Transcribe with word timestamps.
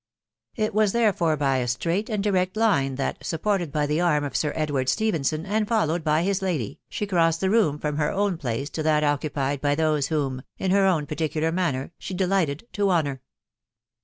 It 0.55 0.73
was, 0.73 0.93
therefore, 0.93 1.37
by 1.37 1.57
a 1.57 1.67
straight 1.67 2.09
and 2.09 2.23
direct 2.23 2.57
line 2.57 2.95
that, 2.95 3.23
sup 3.23 3.43
ported 3.43 3.71
by 3.71 3.85
the 3.85 4.01
arm 4.01 4.23
of 4.23 4.35
Sir 4.35 4.51
Edward 4.55 4.89
Stephenson, 4.89 5.45
and 5.45 5.67
followed 5.67 6.03
by 6.03 6.23
his 6.23 6.41
lady, 6.41 6.79
the 6.97 7.05
crossed 7.05 7.39
the 7.39 7.51
room 7.51 7.77
from 7.77 7.97
her 7.97 8.09
own 8.09 8.39
place 8.39 8.71
to 8.71 8.81
that 8.81 9.03
x 9.03 9.03
2 9.03 9.05
SOS 9.05 9.05
THE 9.05 9.05
DIIDOW 9.05 9.05
BARNABY. 9.05 9.13
occupied 9.13 9.61
by 9.61 9.75
those 9.75 10.07
whom 10.07 10.41
(in 10.57 10.71
her 10.71 10.87
own 10.87 11.05
particular 11.05 11.51
manner) 11.51 11.91
as 12.01 12.07
delighted 12.15 12.67
to 12.73 12.89
honour. 12.89 13.21